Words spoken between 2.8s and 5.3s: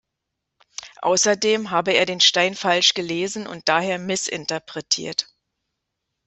gelesen und daher missinterpretiert.